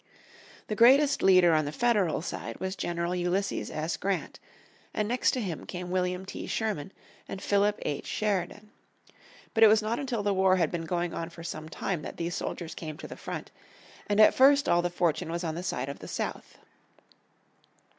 [0.65, 3.97] The greatest leader on the Federal side was General Ulysses S.
[3.97, 4.39] Grant,
[4.95, 6.47] and next to him came William T.
[6.47, 6.91] Sherman
[7.29, 8.07] and Philip H.
[8.07, 8.71] Sheridan.
[9.53, 12.17] But it was not until the war had been going on for some time that
[12.17, 13.51] these soldiers came to the front,
[14.07, 16.57] and at first all the fortune was on the side of the South.